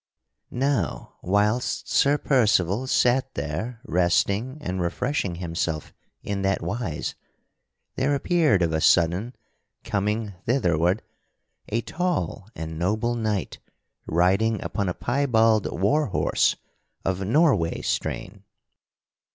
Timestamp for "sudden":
8.81-9.35